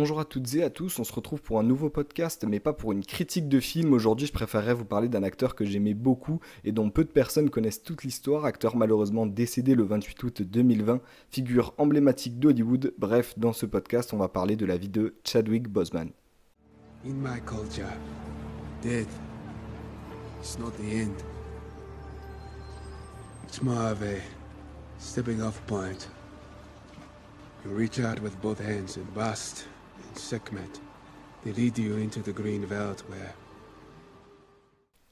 [0.00, 2.72] Bonjour à toutes et à tous, on se retrouve pour un nouveau podcast, mais pas
[2.72, 3.92] pour une critique de film.
[3.92, 7.50] Aujourd'hui, je préférerais vous parler d'un acteur que j'aimais beaucoup et dont peu de personnes
[7.50, 11.00] connaissent toute l'histoire, acteur malheureusement décédé le 28 août 2020,
[11.30, 12.94] figure emblématique d'Hollywood.
[12.96, 16.10] Bref, dans ce podcast, on va parler de la vie de Chadwick Boseman.
[17.04, 17.88] In my culture,
[25.00, 26.06] stepping off point.
[27.64, 29.66] You reach out with both hands and bust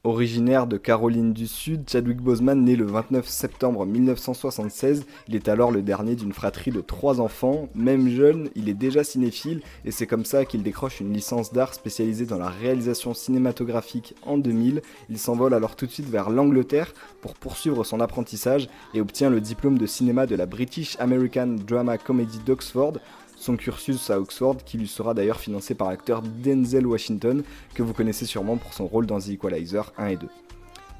[0.06, 5.04] Originaire de Caroline du Sud, Chadwick Boseman naît le 29 septembre 1976.
[5.26, 7.68] Il est alors le dernier d'une fratrie de trois enfants.
[7.74, 11.74] Même jeune, il est déjà cinéphile et c'est comme ça qu'il décroche une licence d'art
[11.74, 14.80] spécialisée dans la réalisation cinématographique en 2000.
[15.10, 19.40] Il s'envole alors tout de suite vers l'Angleterre pour poursuivre son apprentissage et obtient le
[19.40, 22.92] diplôme de cinéma de la British American Drama Comedy d'Oxford
[23.36, 27.42] son cursus à Oxford, qui lui sera d'ailleurs financé par l'acteur Denzel Washington,
[27.74, 30.26] que vous connaissez sûrement pour son rôle dans The Equalizer 1 et 2.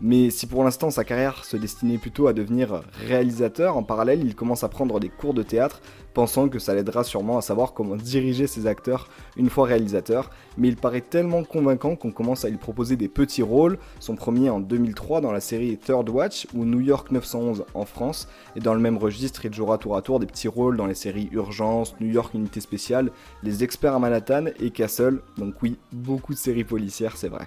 [0.01, 4.35] Mais si pour l'instant sa carrière se destinait plutôt à devenir réalisateur, en parallèle il
[4.35, 5.81] commence à prendre des cours de théâtre,
[6.13, 10.69] pensant que ça l'aidera sûrement à savoir comment diriger ses acteurs une fois réalisateur, mais
[10.69, 14.61] il paraît tellement convaincant qu'on commence à lui proposer des petits rôles, son premier en
[14.61, 18.81] 2003 dans la série Third Watch ou New York 911 en France, et dans le
[18.81, 22.09] même registre il jouera tour à tour des petits rôles dans les séries Urgence, New
[22.09, 23.11] York Unité Spéciale,
[23.43, 27.47] Les Experts à Manhattan et Castle, donc oui, beaucoup de séries policières c'est vrai.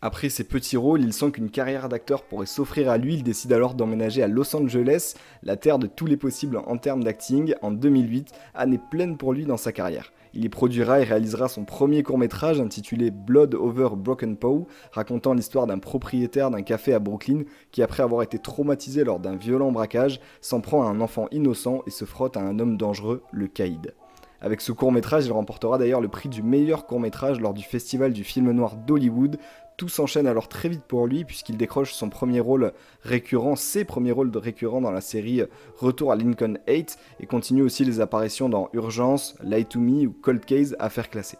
[0.00, 3.14] Après ces petits rôles, il sent qu'une carrière d'acteur pourrait s'offrir à lui.
[3.14, 7.02] Il décide alors d'emménager à Los Angeles, la terre de tous les possibles en termes
[7.02, 10.12] d'acting, en 2008, année pleine pour lui dans sa carrière.
[10.34, 15.66] Il y produira et réalisera son premier court-métrage intitulé Blood Over Broken Paw, racontant l'histoire
[15.66, 17.42] d'un propriétaire d'un café à Brooklyn
[17.72, 21.82] qui, après avoir été traumatisé lors d'un violent braquage, s'en prend à un enfant innocent
[21.88, 23.94] et se frotte à un homme dangereux, le caïd.
[24.40, 27.64] Avec ce court métrage, il remportera d'ailleurs le prix du meilleur court métrage lors du
[27.64, 29.36] Festival du film noir d'Hollywood,
[29.76, 32.72] tout s'enchaîne alors très vite pour lui puisqu'il décroche son premier rôle
[33.02, 35.42] récurrent, ses premiers rôles récurrents dans la série
[35.76, 40.12] Retour à Lincoln 8 et continue aussi les apparitions dans Urgence, Lie to Me ou
[40.12, 41.38] Cold Case, affaires classées.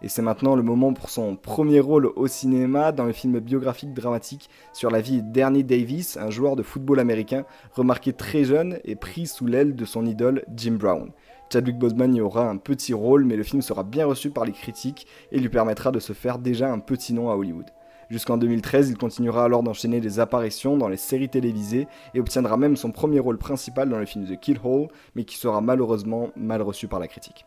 [0.00, 3.92] Et c'est maintenant le moment pour son premier rôle au cinéma dans le film biographique
[3.92, 8.94] dramatique sur la vie d'Ernie Davis, un joueur de football américain remarqué très jeune et
[8.96, 11.10] pris sous l'aile de son idole Jim Brown.
[11.50, 14.52] Chadwick Boseman y aura un petit rôle, mais le film sera bien reçu par les
[14.52, 17.66] critiques et lui permettra de se faire déjà un petit nom à Hollywood.
[18.10, 22.76] Jusqu'en 2013, il continuera alors d'enchaîner des apparitions dans les séries télévisées et obtiendra même
[22.76, 26.62] son premier rôle principal dans le film The Kill Hole, mais qui sera malheureusement mal
[26.62, 27.46] reçu par la critique.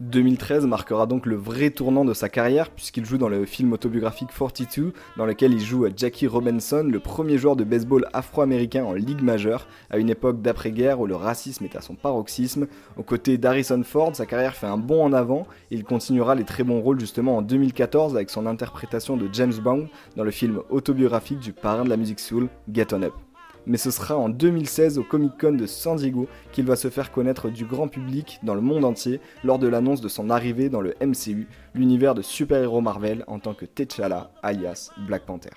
[0.00, 4.30] 2013 marquera donc le vrai tournant de sa carrière puisqu'il joue dans le film autobiographique
[4.36, 9.22] 42 dans lequel il joue Jackie Robinson, le premier joueur de baseball afro-américain en ligue
[9.22, 12.68] majeure à une époque d'après-guerre où le racisme est à son paroxysme.
[12.96, 15.46] Aux côtés d'Harrison Ford, sa carrière fait un bond en avant.
[15.70, 19.54] Et il continuera les très bons rôles justement en 2014 avec son interprétation de James
[19.62, 23.27] Bond dans le film autobiographique du parrain de la musique soul Get On Up
[23.66, 27.12] mais ce sera en 2016 au Comic Con de San Diego qu'il va se faire
[27.12, 30.80] connaître du grand public dans le monde entier lors de l'annonce de son arrivée dans
[30.80, 35.50] le MCU, l'univers de super-héros Marvel en tant que T'Challa, alias Black Panther.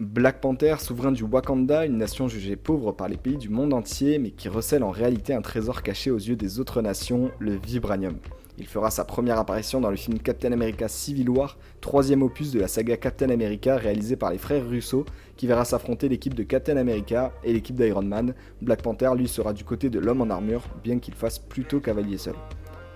[0.00, 4.18] Black Panther, souverain du Wakanda, une nation jugée pauvre par les pays du monde entier,
[4.18, 8.16] mais qui recèle en réalité un trésor caché aux yeux des autres nations, le vibranium.
[8.56, 12.60] Il fera sa première apparition dans le film Captain America Civil War, troisième opus de
[12.60, 15.04] la saga Captain America réalisé par les frères Russo,
[15.36, 18.32] qui verra s'affronter l'équipe de Captain America et l'équipe d'Iron Man.
[18.62, 22.16] Black Panther, lui, sera du côté de l'homme en armure, bien qu'il fasse plutôt cavalier
[22.16, 22.36] seul.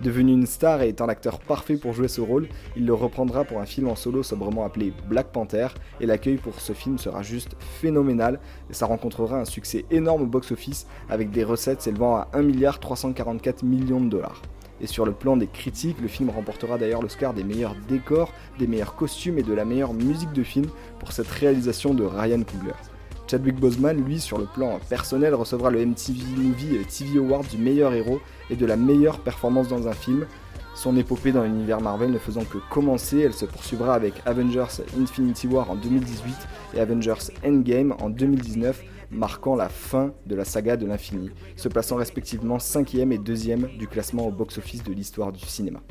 [0.01, 2.47] Devenu une star et étant l'acteur parfait pour jouer ce rôle,
[2.77, 5.67] il le reprendra pour un film en solo sobrement appelé Black Panther,
[5.99, 8.39] et l'accueil pour ce film sera juste phénoménal,
[8.69, 13.99] et ça rencontrera un succès énorme au box-office avec des recettes s'élevant à 1,344 milliard
[13.99, 14.41] de dollars.
[14.81, 18.67] Et sur le plan des critiques, le film remportera d'ailleurs l'Oscar des meilleurs décors, des
[18.67, 20.67] meilleurs costumes et de la meilleure musique de film
[20.99, 22.73] pour cette réalisation de Ryan Coogler.
[23.29, 27.93] Chadwick Boseman, lui, sur le plan personnel, recevra le MTV Movie TV Award du meilleur
[27.93, 30.25] héros et de la meilleure performance dans un film.
[30.73, 35.45] Son épopée dans l'univers Marvel ne faisant que commencer, elle se poursuivra avec Avengers Infinity
[35.45, 36.33] War en 2018
[36.73, 38.81] et Avengers Endgame en 2019,
[39.11, 43.87] marquant la fin de la saga de l'infini, se plaçant respectivement 5e et 2e du
[43.87, 45.81] classement au box-office de l'histoire du cinéma.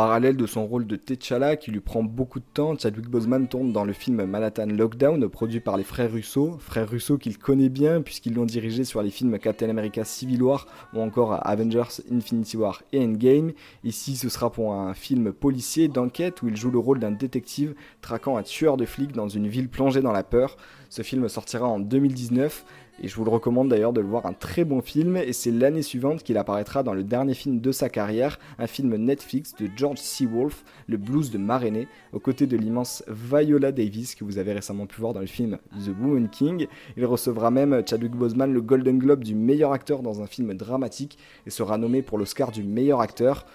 [0.00, 3.70] Parallèle de son rôle de T'Challa qui lui prend beaucoup de temps, Chadwick Boseman tourne
[3.70, 8.00] dans le film Manhattan Lockdown produit par les frères Russo, frères Russo qu'il connaît bien
[8.00, 12.82] puisqu'ils l'ont dirigé sur les films Captain America Civil War ou encore Avengers Infinity War
[12.94, 13.52] et Endgame.
[13.84, 17.74] Ici ce sera pour un film policier d'enquête où il joue le rôle d'un détective
[18.00, 20.56] traquant un tueur de flics dans une ville plongée dans la peur.
[20.90, 22.64] Ce film sortira en 2019
[23.02, 25.16] et je vous le recommande d'ailleurs de le voir, un très bon film.
[25.16, 28.96] Et c'est l'année suivante qu'il apparaîtra dans le dernier film de sa carrière, un film
[28.96, 30.26] Netflix de George C.
[30.26, 34.86] Wolfe, Le Blues de Maréné, aux côtés de l'immense Viola Davis que vous avez récemment
[34.86, 36.66] pu voir dans le film The Woman King.
[36.96, 41.18] Il recevra même Chadwick Boseman le Golden Globe du meilleur acteur dans un film dramatique
[41.46, 43.46] et sera nommé pour l'Oscar du meilleur acteur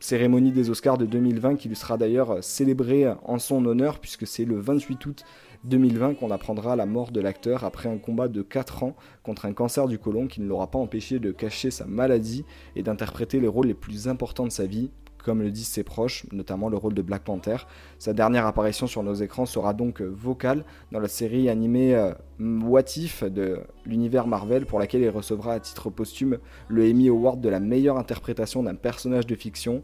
[0.00, 4.44] cérémonie des Oscars de 2020 qui lui sera d'ailleurs célébrée en son honneur puisque c'est
[4.44, 5.24] le 28 août
[5.64, 9.52] 2020 qu'on apprendra la mort de l'acteur après un combat de 4 ans contre un
[9.52, 12.44] cancer du côlon qui ne l'aura pas empêché de cacher sa maladie
[12.76, 14.90] et d'interpréter les rôles les plus importants de sa vie,
[15.24, 17.56] comme le disent ses proches, notamment le rôle de Black Panther.
[17.98, 22.96] Sa dernière apparition sur nos écrans sera donc vocale dans la série animée euh, What
[22.96, 26.38] If de l'univers Marvel pour laquelle il recevra à titre posthume
[26.68, 29.82] le Emmy Award de la meilleure interprétation d'un personnage de fiction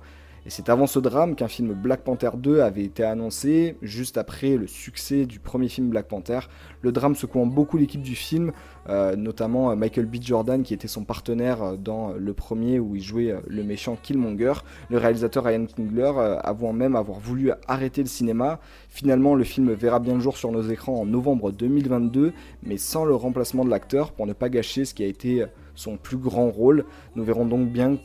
[0.50, 4.56] et c'est avant ce drame qu'un film Black Panther 2 avait été annoncé, juste après
[4.56, 6.40] le succès du premier film Black Panther.
[6.82, 8.50] Le drame secouant beaucoup l'équipe du film,
[8.88, 10.16] euh, notamment euh, Michael B.
[10.20, 14.54] Jordan qui était son partenaire euh, dans le premier où il jouait le méchant Killmonger.
[14.88, 16.10] Le réalisateur Ryan Coogler
[16.42, 18.58] avouant même avoir voulu arrêter le cinéma.
[18.88, 22.32] Finalement, le film verra bien le jour sur nos écrans en novembre 2022,
[22.64, 25.44] mais sans le remplacement de l'acteur pour ne pas gâcher ce qui a été
[25.76, 26.86] son plus grand rôle.
[27.14, 27.98] Nous verrons donc bien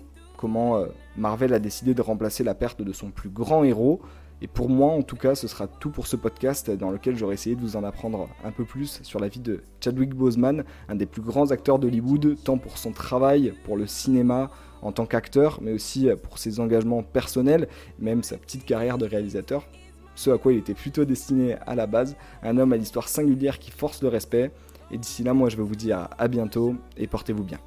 [0.46, 0.86] comment euh,
[1.18, 4.00] Marvel a décidé de remplacer la perte de son plus grand héros.
[4.44, 7.34] Et pour moi, en tout cas, ce sera tout pour ce podcast dans lequel j'aurai
[7.34, 10.94] essayé de vous en apprendre un peu plus sur la vie de Chadwick Boseman, un
[10.94, 14.52] des plus grands acteurs d'Hollywood, tant pour son travail, pour le cinéma
[14.84, 17.68] en tant qu'acteur, mais aussi pour ses engagements personnels,
[17.98, 19.66] même sa petite carrière de réalisateur,
[20.14, 23.58] ce à quoi il était plutôt destiné à la base, un homme à l'histoire singulière
[23.58, 24.52] qui force le respect.
[24.92, 27.58] Et d'ici là, moi je vais vous dire à bientôt et portez-vous bien.